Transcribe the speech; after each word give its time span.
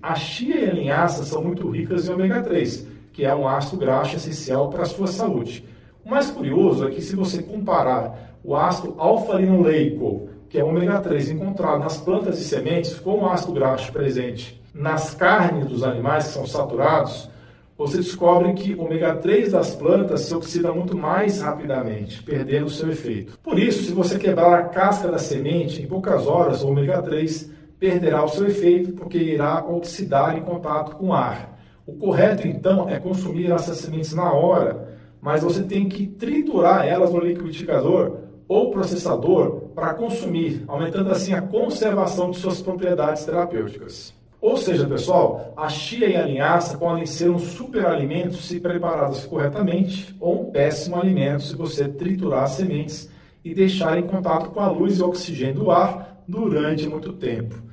A 0.00 0.14
chia 0.14 0.64
e 0.64 0.70
a 0.70 0.72
linhaça 0.72 1.22
são 1.22 1.44
muito 1.44 1.68
ricas 1.68 2.08
em 2.08 2.12
ômega 2.12 2.40
3, 2.40 2.88
que 3.12 3.26
é 3.26 3.34
um 3.34 3.46
ácido 3.46 3.76
graxo 3.76 4.16
essencial 4.16 4.70
para 4.70 4.82
a 4.82 4.86
sua 4.86 5.06
saúde. 5.06 5.64
O 6.04 6.08
mais 6.08 6.30
curioso 6.30 6.88
é 6.88 6.90
que 6.90 7.02
se 7.02 7.14
você 7.14 7.42
comparar 7.42 8.38
o 8.42 8.56
ácido 8.56 8.94
alfa-linoleico, 8.96 10.28
que 10.48 10.58
é 10.58 10.64
ômega 10.64 10.98
3 10.98 11.32
encontrado 11.32 11.78
nas 11.80 11.98
plantas 11.98 12.40
e 12.40 12.44
sementes, 12.44 12.94
com 12.94 13.20
o 13.20 13.26
ácido 13.28 13.52
graxo 13.52 13.92
presente 13.92 14.60
nas 14.74 15.14
carnes 15.14 15.66
dos 15.66 15.84
animais 15.84 16.26
que 16.26 16.32
são 16.32 16.46
saturados, 16.46 17.30
você 17.76 17.98
descobre 17.98 18.54
que 18.54 18.74
o 18.74 18.84
ômega 18.84 19.14
3 19.16 19.52
das 19.52 19.74
plantas 19.74 20.22
se 20.22 20.34
oxida 20.34 20.72
muito 20.72 20.96
mais 20.96 21.42
rapidamente, 21.42 22.22
perdendo 22.22 22.70
seu 22.70 22.90
efeito. 22.90 23.38
Por 23.42 23.58
isso, 23.58 23.84
se 23.84 23.92
você 23.92 24.18
quebrar 24.18 24.58
a 24.58 24.62
casca 24.64 25.08
da 25.08 25.18
semente, 25.18 25.82
em 25.82 25.86
poucas 25.86 26.26
horas 26.26 26.64
o 26.64 26.68
ômega 26.68 27.00
3 27.02 27.61
perderá 27.82 28.24
o 28.24 28.28
seu 28.28 28.46
efeito 28.46 28.92
porque 28.92 29.18
irá 29.18 29.64
oxidar 29.66 30.38
em 30.38 30.42
contato 30.42 30.94
com 30.94 31.08
o 31.08 31.12
ar. 31.12 31.58
O 31.84 31.94
correto 31.94 32.46
então 32.46 32.88
é 32.88 33.00
consumir 33.00 33.50
essas 33.50 33.78
sementes 33.78 34.14
na 34.14 34.32
hora, 34.32 34.96
mas 35.20 35.42
você 35.42 35.64
tem 35.64 35.88
que 35.88 36.06
triturar 36.06 36.86
elas 36.86 37.12
no 37.12 37.18
liquidificador 37.18 38.18
ou 38.46 38.70
processador 38.70 39.62
para 39.74 39.94
consumir, 39.94 40.62
aumentando 40.68 41.10
assim 41.10 41.32
a 41.32 41.42
conservação 41.42 42.30
de 42.30 42.38
suas 42.38 42.62
propriedades 42.62 43.24
terapêuticas. 43.24 44.14
Ou 44.40 44.56
seja, 44.56 44.86
pessoal, 44.86 45.52
a 45.56 45.68
chia 45.68 46.08
e 46.08 46.16
a 46.16 46.24
linhaça 46.24 46.78
podem 46.78 47.04
ser 47.04 47.30
um 47.30 47.38
super 47.38 47.84
alimento 47.84 48.36
se 48.36 48.60
preparadas 48.60 49.26
corretamente 49.26 50.14
ou 50.20 50.42
um 50.42 50.52
péssimo 50.52 50.94
alimento 50.94 51.42
se 51.42 51.56
você 51.56 51.88
triturar 51.88 52.44
as 52.44 52.52
sementes 52.52 53.10
e 53.44 53.52
deixar 53.52 53.98
em 53.98 54.06
contato 54.06 54.50
com 54.50 54.60
a 54.60 54.70
luz 54.70 55.00
e 55.00 55.02
oxigênio 55.02 55.64
do 55.64 55.70
ar 55.72 56.22
durante 56.28 56.88
muito 56.88 57.12
tempo. 57.14 57.71